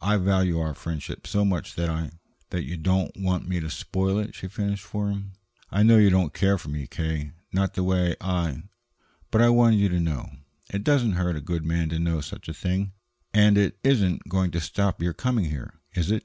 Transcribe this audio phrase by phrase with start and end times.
[0.00, 2.12] I value our friendship so much that I"
[2.48, 5.32] "That you don't want me to spoil it," she finished for him.
[5.70, 8.62] "I know you don't care for me, K., not the way I
[9.30, 10.30] But I wanted you to know.
[10.72, 12.92] It doesn't hurt a good man to know such a thing.
[13.34, 16.24] And it isn't going to stop your coming here, is it?"